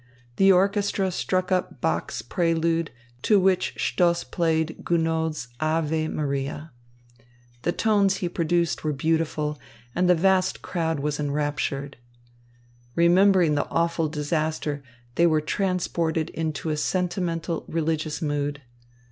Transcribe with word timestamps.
The 0.37 0.51
orchestra 0.51 1.11
struck 1.11 1.51
up 1.51 1.79
Bach's 1.79 2.23
"Prelude," 2.23 2.89
to 3.21 3.39
which 3.39 3.75
Stoss 3.77 4.23
played 4.23 4.77
Gounod's 4.83 5.49
"Ave 5.59 6.07
Maria." 6.07 6.71
The 7.61 7.71
tones 7.71 8.15
he 8.15 8.27
produced 8.27 8.83
were 8.83 8.93
beautiful, 8.93 9.59
and 9.93 10.09
the 10.09 10.15
vast 10.15 10.63
crowd 10.63 11.01
was 11.01 11.19
enraptured. 11.19 11.97
Remembering 12.95 13.53
the 13.53 13.69
awful 13.69 14.09
disaster, 14.09 14.81
they 15.17 15.27
were 15.27 15.39
transported 15.39 16.31
into 16.31 16.71
a 16.71 16.77
sentimental, 16.77 17.63
religious 17.67 18.23
mood. 18.23 18.63